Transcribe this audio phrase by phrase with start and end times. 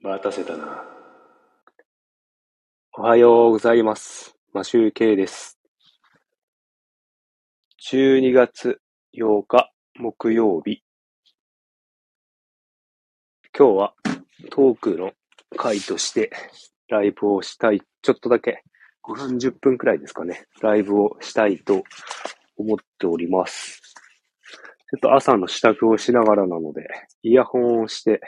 [0.00, 0.84] 待たせたな。
[2.96, 4.36] おはようございます。
[4.52, 5.58] マシュウケイです。
[7.90, 8.80] 12月
[9.16, 10.84] 8日木曜日。
[13.58, 13.94] 今日は
[14.50, 15.14] トークの
[15.56, 16.30] 回として
[16.88, 17.82] ライブをしたい。
[18.02, 18.62] ちょっとだけ
[19.02, 20.46] 5分10分くらいですかね。
[20.62, 21.82] ライブをしたいと
[22.56, 23.82] 思っております。
[24.90, 26.86] ちょっと朝の支度をしながらなので、
[27.24, 28.20] イヤホンをして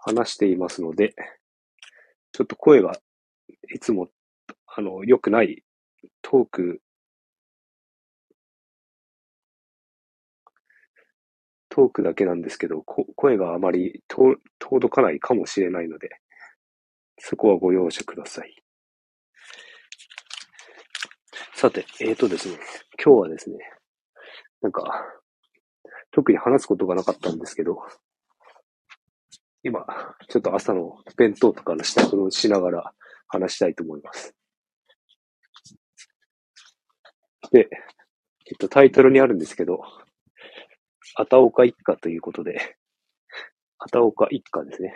[0.00, 1.14] 話していますので、
[2.32, 2.92] ちょっと声が
[3.74, 4.08] いつも、
[4.66, 5.62] あの、良くない
[6.22, 6.80] トーク、
[11.68, 16.08] トークだけなんですけど、こ声があまりと届かないかもしれないので、
[17.18, 18.56] そこはご容赦ください。
[21.54, 22.58] さて、えーとですね、
[23.02, 23.58] 今日はですね、
[24.62, 25.04] なんか、
[26.10, 27.78] 特に話すことがなかったんですけど、
[29.62, 29.84] 今、
[30.28, 32.94] ちょっと朝の弁当とかの支度をしながら
[33.28, 34.34] 話したいと思います。
[37.52, 37.68] で、
[38.46, 39.82] えっと、タイトルにあるんですけど、
[41.16, 42.76] あたおか一家ということで、
[43.78, 44.94] あたおか一家ですね。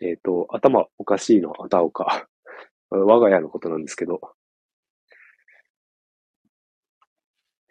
[0.00, 2.28] えっと、頭おかしいのあたおか。
[2.90, 4.20] 我が家のことなんですけど、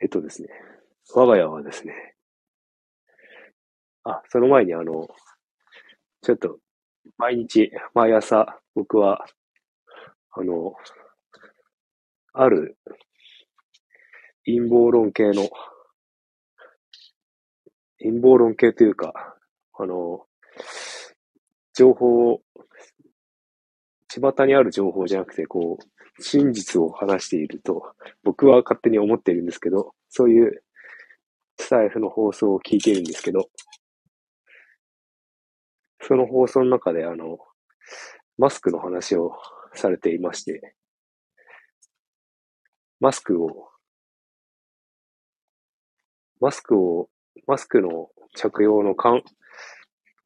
[0.02, 0.49] えっとですね、
[1.16, 2.16] 我が家はですね、
[4.03, 5.08] あ、その前にあの、
[6.23, 6.57] ちょっと、
[7.17, 9.25] 毎日、毎朝、僕は、
[10.31, 10.73] あの、
[12.31, 12.77] ある
[14.45, 15.49] 陰謀論系の、
[17.99, 19.35] 陰謀論系というか、
[19.77, 20.25] あの、
[21.73, 22.41] 情報を、
[24.08, 27.93] 巷にある情報じゃなくて、こう、真実を話していると、
[28.23, 30.63] 僕は勝手に思っているんですけど、そういう
[31.59, 33.49] スタイフの放送を聞いているんですけど、
[36.05, 37.39] その放送の中で、あの、
[38.37, 39.31] マスクの話を
[39.73, 40.75] されていまして、
[42.99, 43.69] マスクを、
[46.42, 47.09] マスクを、
[47.47, 49.23] マスクの着用の緩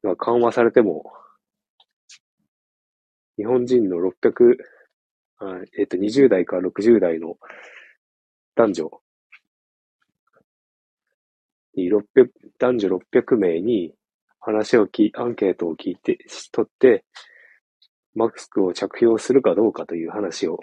[0.02, 1.04] が緩和されても、
[3.36, 4.56] 日本人の600、
[5.40, 7.36] あえっ、と、20代から60代の
[8.56, 8.90] 男女
[11.74, 12.02] に600、
[12.58, 13.94] 男女600名に
[14.48, 17.04] 話を聞い、アンケートを聞いて、し取って、
[18.14, 20.58] マスクを着用するかどうかという話を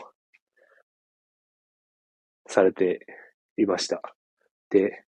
[2.47, 3.06] されて
[3.57, 4.01] いました。
[4.72, 5.03] で、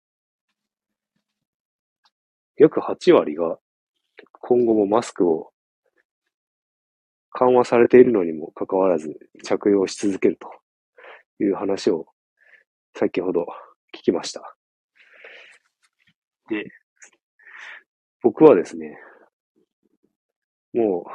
[2.56, 3.58] 約8割が
[4.42, 5.52] 今後もマスクを
[7.32, 12.06] 緩和されているのにもかかわらず着用し続けるという話を
[12.96, 13.48] 先ほど
[13.96, 14.56] 聞きました。
[16.50, 16.72] で、
[18.22, 18.98] 僕はですね、
[20.74, 21.12] もう、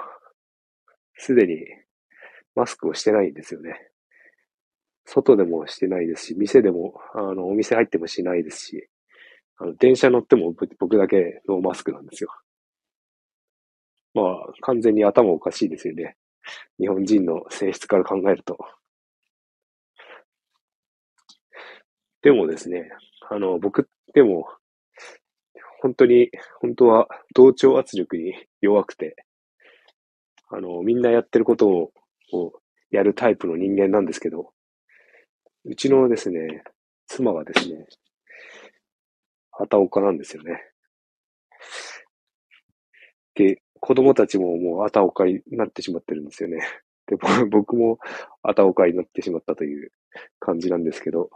[1.16, 1.64] すでに
[2.54, 3.92] マスクをしてないんですよね。
[5.04, 8.88] 外でもしてないですし、店でも、あの、お店入ってもしないですし、
[9.58, 12.30] あの、電車乗っても僕だけノーマスクなんですよ。
[14.14, 16.16] まあ、完全に頭おかしいですよね。
[16.78, 18.58] 日本人の性質から考えると。
[22.22, 22.90] でもですね、
[23.30, 24.46] あの、僕でも、
[25.82, 29.16] 本当に、本当は同調圧力に弱くて、
[30.48, 31.92] あの、みんなやってることを、
[32.32, 32.52] を
[32.92, 34.52] やるタイプの人間なんですけど、
[35.64, 36.62] うちのですね、
[37.08, 37.84] 妻がですね、
[39.50, 40.62] 畑岡なんですよね。
[43.34, 46.60] で、子供たちももう畑岡になってしまってるんですよね。
[47.06, 47.16] で、
[47.50, 47.98] 僕も
[48.44, 49.90] 畑岡になってしまったという
[50.38, 51.28] 感じなんですけど、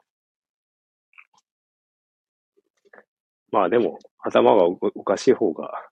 [3.51, 5.89] まあでも、頭がおかしい方が、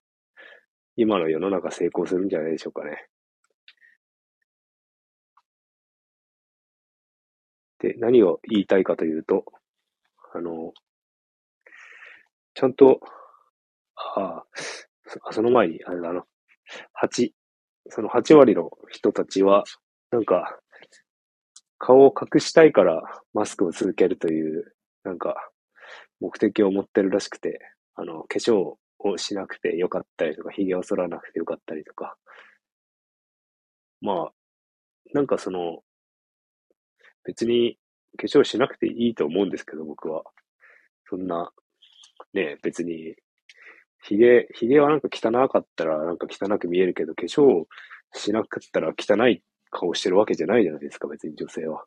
[0.97, 3.07] 今の世の中成功するんじゃないでしょうかね。
[7.79, 9.45] で、何を言いたいかというと、
[10.35, 10.73] あの、
[12.55, 13.01] ちゃんと、
[14.17, 14.43] あ
[15.29, 16.25] あ、その前に、あれだな、
[16.93, 17.33] 8、
[17.89, 19.65] その8割の人たちは、
[20.11, 20.59] なんか、
[21.79, 23.03] 顔を隠したいから
[23.33, 25.51] マスクを続けるという、なんか、
[26.21, 27.61] 目的を持ってるらしくて、
[27.97, 32.17] あの、化粧をしなくてよかったりとか、髭を剃らなくてよかったりとか。
[34.01, 34.33] まあ、
[35.13, 35.83] なんかその、
[37.25, 37.79] 別に
[38.19, 40.25] 化粧しなくていいと思うんですけど、僕は。
[41.09, 41.51] そんな、
[42.33, 43.17] ね、別に、
[44.03, 47.65] 髭、髭はなんか汚かったらなんか汚く見えるけど、化粧
[48.13, 51.85] しなかったら汚い顔してるわけじゃないじゃないですか、別に女性は。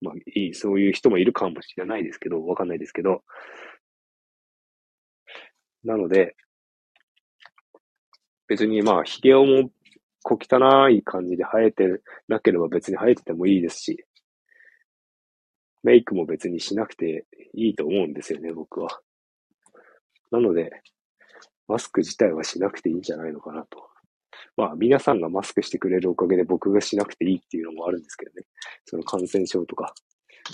[0.00, 3.22] まあ、いい、そういう人もいるかもしれないですけど、わかんないですけど。
[5.86, 6.34] なので、
[8.48, 9.70] 別にまあ、髭をも
[10.22, 14.04] 小汚い感じで生えてなければ別に生えててもいいですし、
[15.84, 19.00] メイクも別にしなくていいと思うんですよね、僕は。
[20.32, 20.70] なので、
[21.68, 23.88] マスク自体はしなくていいんじゃないのかなと。
[24.56, 28.44] まあ、皆さんがマスクしてくれるおかげで僕がしなくていいっていうのもあるんですけどね。
[28.86, 29.94] その感染症とか。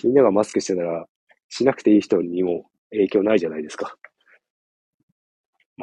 [0.04, 1.06] みんながマスクしてたら、
[1.48, 3.96] しなくていい人にも影響ないじゃないですか。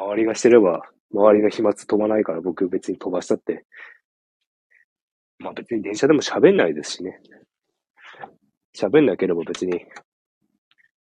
[0.00, 0.82] 周りがしてれば、
[1.12, 3.66] 周りの飛沫飛ばないから僕別に飛ばしたって。
[5.38, 7.20] まあ別に電車でも喋んないですしね。
[8.76, 9.84] 喋んなければ別に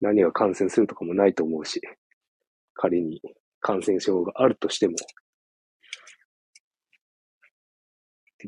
[0.00, 1.80] 何が感染するとかもないと思うし。
[2.74, 3.20] 仮に
[3.60, 4.94] 感染症があるとしても。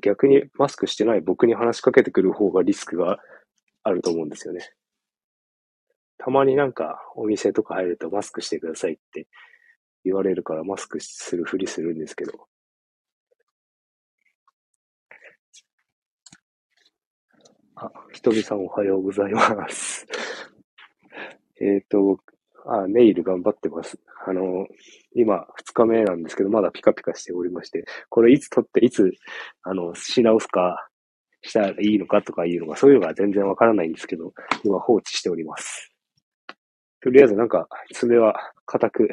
[0.00, 3.18] 逆にマスクしてない僕に話しかけてくる方がリスクが
[3.82, 4.72] あると思うんですよね。
[6.16, 9.26] たまになんかお店とか入るとマスクしてくださいって
[10.04, 12.46] 言われるからマスクするふりするんですけど。
[17.76, 20.06] あ、ひとみさんおはようございます。
[21.60, 22.20] えっと、
[22.66, 23.98] あ、ネイル頑張ってます。
[24.24, 24.68] あの、
[25.14, 29.12] 今、二日目なんですけど、まだピカピカしておりまして、これいつ撮って、いつ、
[29.62, 30.88] あの、し直すか、
[31.42, 34.32] したらいいのかとかいうのが、そういうのが全然わからないんですけど、
[34.64, 35.92] 今放置しております。
[37.00, 39.08] とりあえずなんか、爪は硬く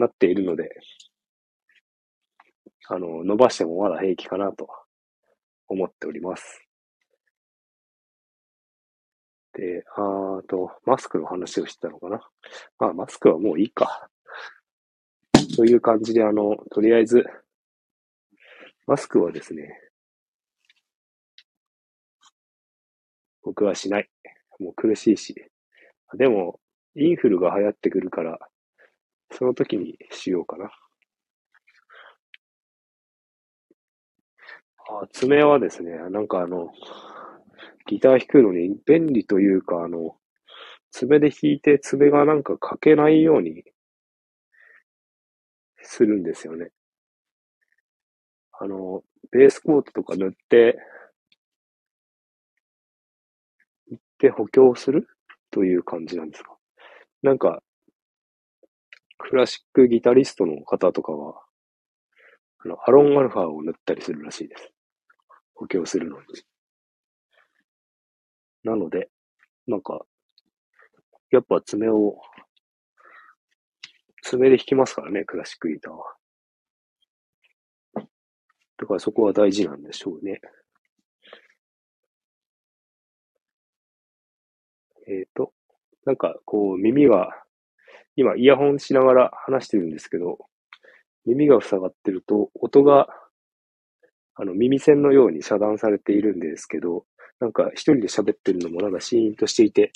[0.00, 0.70] なっているので、
[2.88, 4.68] あの、伸ばしてもまだ平気かなと
[5.68, 6.66] 思っております。
[9.52, 12.20] で、あと、マスクの話をしてたのかな？
[12.78, 14.08] まあ、マスクはもういいか。
[15.56, 17.24] という感じで、あの、とりあえず、
[18.86, 19.78] マスクはですね、
[23.42, 24.08] 僕はしない。
[24.58, 25.34] もう苦しいし。
[26.16, 26.60] でも、
[26.94, 28.38] インフルが流行ってくるから、
[29.32, 30.70] その時にしようかな。
[35.02, 36.70] あ、爪はですね、なんかあの、
[37.86, 40.16] ギター弾くのに便利というか、あの、
[40.92, 43.64] 爪で弾いて爪がなんか欠けないように
[45.82, 46.70] するんですよね。
[48.60, 49.02] あの、
[49.32, 50.78] ベースコートとか塗って、
[53.94, 55.08] って補強する
[55.50, 56.56] という感じなんですか？
[57.22, 57.62] なんか、
[59.20, 61.42] クラシックギタリストの方とかは、
[62.64, 64.72] あの、アロンアルファを塗ったりするらしいです。
[65.54, 66.26] 補強するのに。
[68.64, 69.10] なので、
[69.66, 70.00] なんか、
[71.30, 72.18] やっぱ爪を、
[74.22, 76.16] 爪で弾きますからね、クラシックギターは。
[78.78, 80.40] だからそこは大事なんでしょうね。
[85.06, 85.52] えっ、ー、と、
[86.06, 87.30] なんかこう耳が、
[88.16, 90.38] 今イヤホンしながら話してるんですけど、
[91.26, 93.08] 耳が塞がってると音が
[94.34, 97.04] あの耳栓のように遮断されているんですけど、
[97.40, 99.92] なんか一人で喋ってるのもなんかシーンとしていて、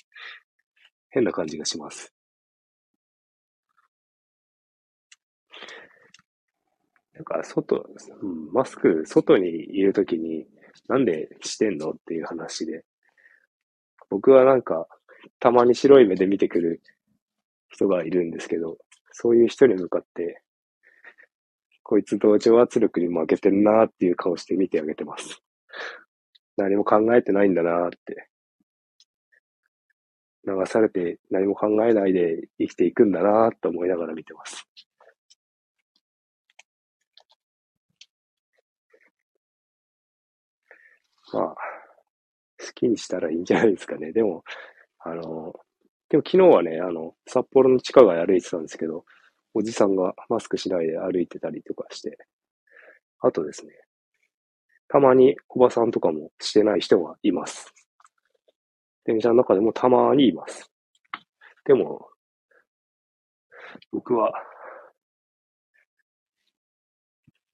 [1.11, 2.13] 変な感じがします。
[7.15, 7.87] なんか外、
[8.23, 10.47] うん、マスク外にいるときに
[10.89, 12.85] なんでしてんのっていう話で、
[14.11, 14.87] 僕はなんか
[15.39, 16.83] たまに白い目で見てくる
[17.69, 18.79] 人がいるんですけど、
[19.13, 20.43] そういう人に向かって、
[21.83, 25.43] こいつ同調圧力に負けてるなーっていう顔して見てあげてます。
[26.57, 28.29] 何も考えてないんだなーって。
[30.47, 34.67] 流されて何も考えないで生きていくんだなと思いながら見てます。
[41.33, 41.55] まあ、
[42.61, 44.13] 好きにしたらいいんじゃないですかね。
[44.13, 44.45] でも、
[45.01, 45.53] あの、
[46.15, 49.05] でも昨日はね、あの、札幌の地下街歩いてたんですけど、
[49.53, 52.17] おじさんがマスクしないで歩いてたりとかして、
[53.19, 53.73] あとですね、
[54.87, 57.75] たまにおばさんとかもしてない人がいます。
[59.05, 60.71] 電車の中でもたまにいます。
[61.65, 62.07] でも、
[63.91, 64.33] 僕は、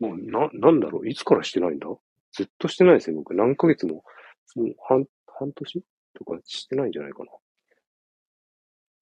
[0.01, 1.87] もう、な、なんだろういつからしてないんだ？
[2.33, 3.33] ずっとしてないですよ、僕。
[3.33, 4.05] 何ヶ月も、
[4.55, 5.07] もう半、
[5.39, 5.83] 半年？
[6.13, 7.31] とかしてないんじゃないかな。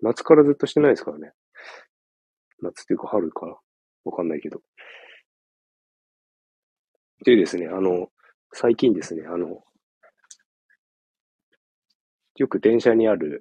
[0.01, 1.33] 夏からずっとしてないですからね。
[2.61, 3.57] 夏っていうか春から
[4.05, 4.61] わかんないけど。
[7.25, 8.09] でですね、あの、
[8.53, 9.63] 最近ですね、あの、
[12.37, 13.41] よく電車にある、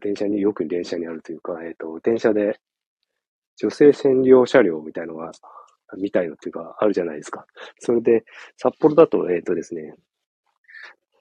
[0.00, 2.60] 電車に、よく電車にあるというか、えっ、ー、と、電車で
[3.56, 5.30] 女性専用車両みたいのが、
[5.98, 7.46] みたいのっていうか、あるじゃないですか。
[7.78, 8.24] それで、
[8.56, 9.94] 札幌だと、えっ、ー、とですね、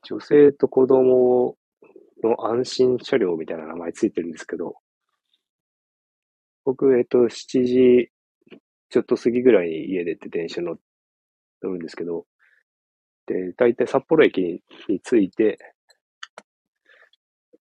[0.03, 1.57] 女性と子供
[2.23, 4.75] の安心車両みたいな名前ついてるんですけど、
[6.65, 8.09] 僕、えっ、と、7時
[8.89, 10.77] ちょっと過ぎぐらいに家出て電車乗
[11.61, 12.25] るんですけど、
[13.27, 15.57] で、大体札幌駅に着いて、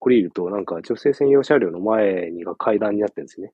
[0.01, 3.53] 降りると、なんか女性専用車両の前にが階段になってるんですね。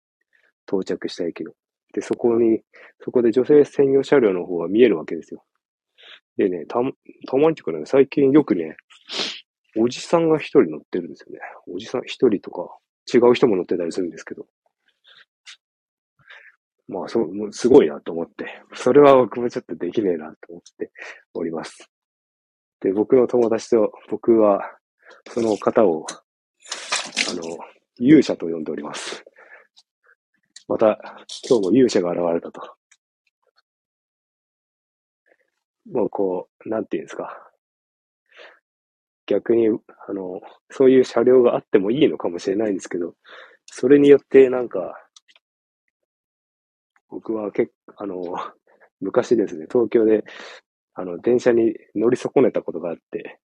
[0.69, 1.53] 到着した駅の。
[1.93, 2.61] で、そこに、
[3.01, 5.45] そこで女性専用車両の方が見えるわけですよ。
[6.37, 6.81] でね、た、
[7.29, 8.77] たまにっていうかね、最近よくね、
[9.77, 11.41] おじさんが一人乗ってるんですよね。
[11.67, 12.77] おじさん一人とか、
[13.13, 14.47] 違う人も乗ってたりするんですけど。
[16.87, 18.47] まあ、そう、すごいなと思って。
[18.75, 20.93] それは僕もちょっとできねえなと思って
[21.33, 21.91] おります。
[22.81, 24.79] で、僕の友達と僕は、
[25.29, 26.07] その方を、
[27.31, 27.43] あの、
[27.97, 29.25] 勇者と呼んでおります。
[30.69, 30.99] また、
[31.49, 32.77] 今日も勇者が現れたと。
[35.91, 37.54] もうこう、なんていうんですか。
[39.27, 39.69] 逆に、
[40.09, 40.41] あの、
[40.71, 43.15] そういう車両があってもいいのかもしれないんですけど、
[43.67, 44.95] それによってなんか、
[47.09, 48.23] 僕は結構、あの、
[49.01, 50.25] 昔ですね、東京で、
[50.95, 53.41] あの、電車に乗り損ねたことがあって、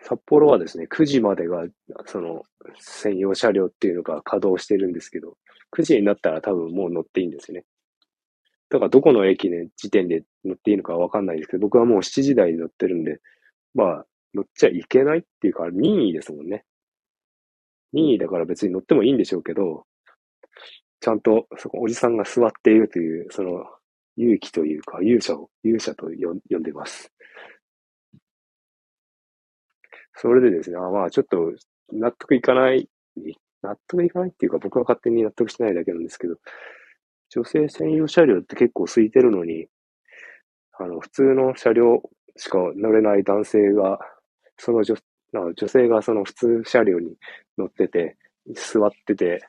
[0.00, 1.64] 札幌はですね、9時までが、
[2.06, 2.42] その、
[2.78, 5.38] 専用車両っていうのが稼働してるんですけど、
[5.70, 7.64] 9時になったら多分もう乗っていいんですね。
[8.72, 13.20] だからどこの駅で時点で乗っていいのかわかんないですけど、僕はもう7時台に乗ってるんで、
[13.74, 16.64] まあ、乗っちゃいけないっていうか、任意ですもんね。
[17.92, 19.84] 任意だから別に乗ってもいいんでしょうけど、
[21.00, 23.62] ちゃんとそこおじさんが座っているという、その
[24.16, 27.12] 勇気というか、勇者を、勇者と呼んでます。
[30.14, 31.52] それでですね、あまあちょっと
[31.92, 32.88] 納得いかない、
[33.60, 36.36] 納得いかないっていうか僕は勝手に納得してないだけなんですけど、
[37.34, 39.66] 女性専用車両って結構空いてるのに、
[40.78, 42.02] あの、普通の車両
[42.36, 43.98] しか乗れない男性が、
[44.58, 44.96] その女
[45.32, 47.16] 女性がその普通車両に
[47.56, 48.18] 乗ってて、
[48.54, 49.40] 座ってて、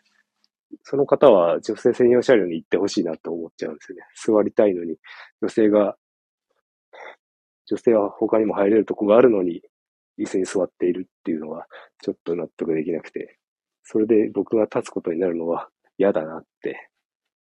[0.84, 4.04] その方は女性専用車両に行ってほしいなと思っちゃうんですよね。
[4.38, 4.96] 座りたいのに、
[5.42, 5.98] 女性が、
[7.66, 9.62] 女性は他にも入れるとこがあるのに、
[10.18, 11.68] 椅子に座っているっていうのは、
[12.02, 13.38] ちょっと納得できなくて、
[13.84, 16.90] それで僕が立つことになるのは嫌だなって、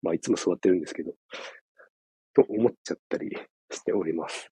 [0.05, 1.13] まあいつも座ってるんですけど、
[2.35, 3.31] と思っちゃったり
[3.71, 4.51] しております。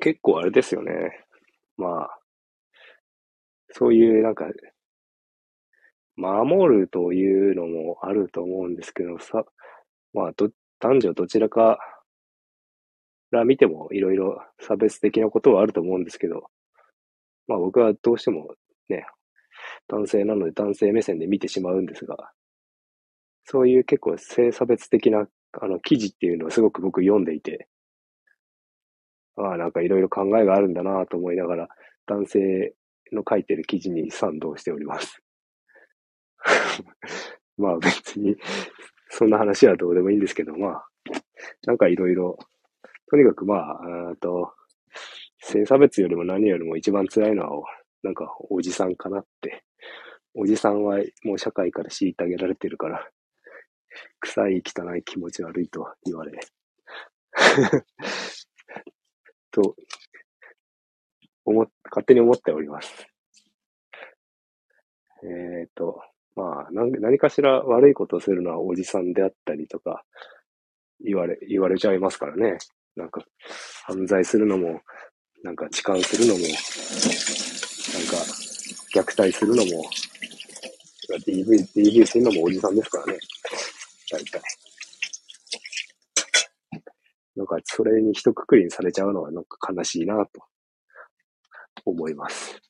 [0.00, 1.26] 結構あれですよね。
[1.76, 2.18] まあ、
[3.72, 4.46] そういうなんか、
[6.16, 9.44] 守るというのもあると思うんですけどさ、
[10.12, 11.78] まあ、ど、男女どちらか
[13.30, 16.50] ら見てもいろいろ差別的なことはあると思うんですけど、
[17.48, 18.54] まあ僕はどうしても
[18.88, 19.06] ね、
[19.90, 22.16] 男性なので男性目線で見てしまうんですが、
[23.44, 25.26] そういう結構性差別的な
[25.60, 27.68] あの記事っていうのをすごく僕読んでいて、
[29.36, 31.68] ああ、なんかいろいろ考えがあるんだなと思いながら、
[32.06, 32.74] 男性
[33.12, 35.22] の書いてる記事に賛同しております。
[37.58, 38.36] まあ別に、
[39.08, 40.86] そんな話はどうでもいいんですけど、まあ、
[41.66, 42.38] なんかいろいろ
[43.10, 44.52] とにかくまあ、あと、
[45.40, 47.66] 性差別よりも何よりも一番辛いのは、
[48.04, 49.64] なんかおじさんかなって。
[50.34, 53.08] おじさんはもう社会から虐げられてるから、
[54.20, 56.38] 臭い汚い気持ち悪いと言われ。
[59.50, 59.76] と、
[61.44, 63.06] 思、勝手に思っております。
[65.22, 66.00] えっ、ー、と、
[66.36, 70.04] まあ何、何かしら悪いことをするのはおじさんであったりとか、
[71.00, 72.58] 言われ、言われちゃいますからね。
[72.96, 73.24] なんか、
[73.86, 74.80] 犯罪するのも、
[75.42, 76.50] なんか痴漢するのも、なん
[78.06, 78.49] か、
[78.94, 79.84] 虐待するのも、
[81.26, 83.18] DV、DV するのもおじさんですからね。
[84.10, 84.40] 大体。
[87.36, 90.42] なんか、それに一括りにされちゃうのは、なんか悲しいなと、
[91.84, 92.60] 思います。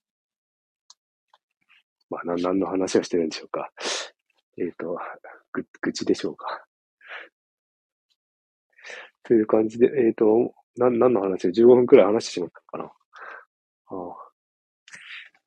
[2.10, 3.70] まあ、何の話をしてるんでしょうか。
[4.58, 4.98] えっ、ー、と、
[5.52, 6.66] ぐ、愚痴でしょうか。
[9.22, 12.92] という感じで、えっ、ー、と、な、何の話を15分くらい話してしまったのかな。
[13.92, 14.29] ああ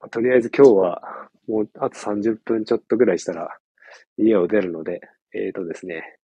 [0.10, 3.57] とりあえず今日は、もうあと30分ちょっとぐらいしたら
[4.17, 5.01] 家を出るので、
[5.33, 6.17] えっ、ー、とですね、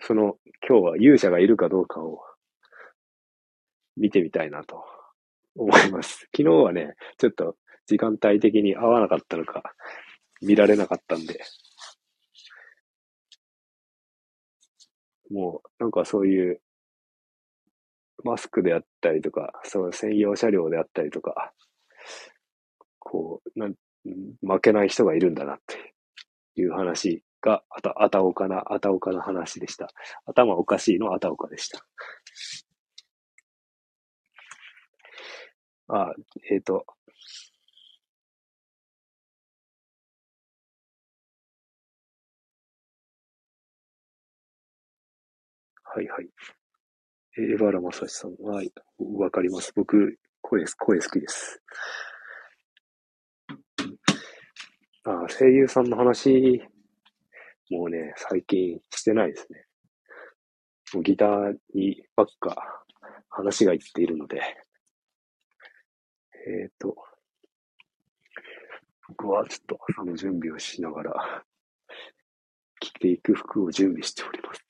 [0.00, 0.36] その
[0.68, 2.20] 今日は勇者がいるかどうかを
[3.96, 4.84] 見てみたいなと
[5.56, 6.28] 思います。
[6.36, 7.56] 昨日はね、ちょっと
[7.86, 9.74] 時間帯的に合わなかったのか、
[10.42, 11.40] 見られなかったんで、
[15.30, 16.60] もう、なんかそういう、
[18.24, 21.52] マスクであったりとか、その専用車両であったりとか、
[23.08, 23.74] こう、なん、
[24.42, 25.94] 負けない人がいるんだなって
[26.56, 29.88] いう話が、あた、あたおかな、あたおかな話でした。
[30.26, 31.86] 頭おかしいのあたおかでした。
[35.88, 36.12] あ、
[36.50, 36.84] えっ、ー、と、
[45.84, 46.28] はいはい。
[47.38, 48.62] えー、バラマサシさんは、
[48.98, 49.72] わかります。
[49.76, 51.62] 僕、声、声好きです。
[55.08, 56.60] あ声優さんの話、
[57.70, 59.64] もうね、最近してないですね。
[60.94, 62.84] もうギターにばっか
[63.28, 64.40] 話がいっているので、
[66.48, 66.96] えっ、ー、と、
[69.06, 71.44] 僕はちょっと朝の準備をしながら、
[72.80, 74.65] 着ていく服を準備しております。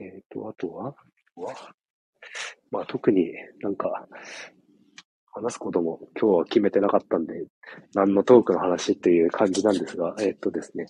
[0.00, 0.94] えっ、ー、と、あとは？
[2.70, 4.08] まあ特になんか、
[5.32, 7.46] 話すことも今日は決めてなかったんで、
[7.94, 10.86] 何のトークの話っていう感じなんですが、えっ、ー、とですね。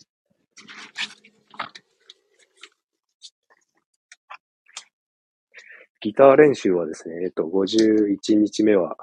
[6.03, 8.97] ギター練習はですね、えっと、51日目は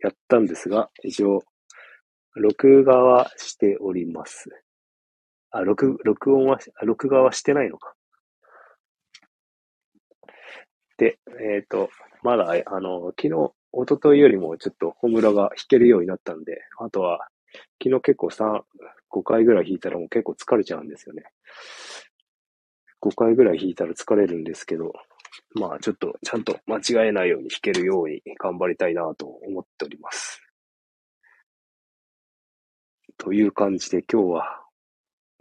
[0.00, 1.42] やったんですが、一応、
[2.34, 4.50] 録画はしております。
[5.50, 7.93] あ、録、録音は、録画はしてないのか。
[10.96, 11.90] で、えっ、ー、と、
[12.22, 17.28] まだ、あの、昨日、一昨日よりもちょっとホムラが弾けるようになったんで、あとは、
[17.82, 18.62] 昨日結構3、
[19.10, 21.24] 5回ぐらい弾いたらもう結構疲れちゃうんですよね。
[23.00, 24.92] 5回ぐらい弾いたら疲れるんですけど、
[25.54, 30.42] まあちょっとちゃんと間違えないように弾けるように頑張りたいなと思っております。
[33.18, 34.60] という感じで今日は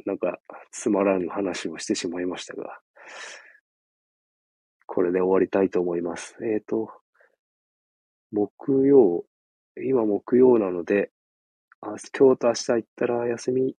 [0.05, 0.39] なんか
[0.71, 2.79] つまらぬ話をしてしまいましたが、
[4.85, 6.35] これで終わりたいと思います。
[6.41, 6.89] えっ、ー、と、
[8.31, 9.25] 木曜、
[9.77, 11.11] 今木曜なので、
[11.81, 13.75] あ今日と明日行ったら休み、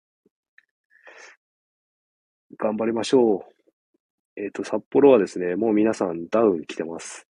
[2.58, 4.42] 頑張りましょう。
[4.42, 7.28] えっ、ー、と、札幌はですね、もう皆さんダウン着てます。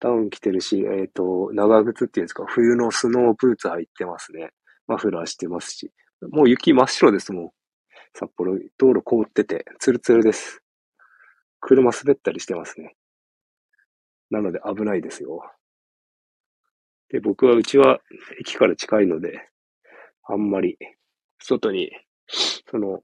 [0.00, 4.50] ダウン着てるし、えっ、ー、と、長靴っていうんですか、冬のスノーブーツ履いてますね。
[4.86, 5.92] マフラーしてますし。
[6.30, 7.50] もう雪真っ白ですもん。
[8.14, 10.62] 札幌、道路凍ってて、ツルツルです。
[11.60, 12.94] 車滑ったりしてますね。
[14.30, 15.42] なので危ないですよ。
[17.08, 18.00] で、僕は、うちは
[18.40, 19.48] 駅から近いので、
[20.24, 20.76] あんまり、
[21.38, 21.90] 外に、
[22.68, 23.02] その、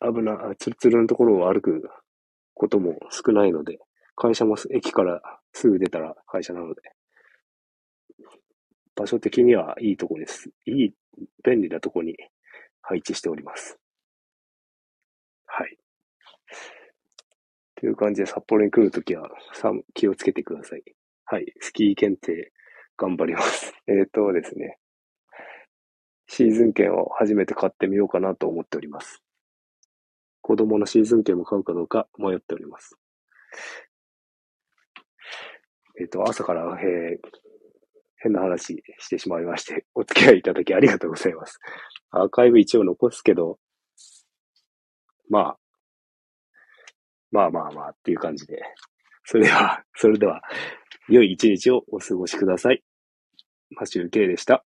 [0.00, 1.90] 危な、ツルツルのところを歩く
[2.54, 3.78] ことも少ないので、
[4.16, 5.20] 会社も駅から
[5.52, 6.82] すぐ出たら会社なので、
[8.96, 10.50] 場所的にはいいとこです。
[10.66, 10.94] いい、
[11.44, 12.16] 便利なとこに
[12.82, 13.78] 配置しております。
[15.46, 15.78] はい。
[17.78, 19.30] という感じで札幌に来るときは
[19.94, 20.82] 気をつけてください。
[21.26, 21.46] はい。
[21.60, 22.52] スキー検定
[22.96, 23.72] 頑張ります。
[23.86, 24.78] えっ、ー、とですね。
[26.26, 29.22] シーズン券を初めて買ってみようかなと思っております。
[30.40, 32.98] 子供のシーズン券も買うかどうか迷っております。
[36.00, 37.28] えっ、ー、と、朝から、えー、
[38.16, 41.60] 変な話してしまいまして、お付き合いいただきありがとうございます。
[42.10, 43.58] アーカイブ一応残すけど、
[45.28, 45.58] まあ、
[47.30, 48.62] まあまあまあっていう感じで。
[49.24, 50.40] それでは、それでは、
[51.08, 52.82] 良い一日をお過ごしください。
[53.70, 54.64] マシュウケイでした。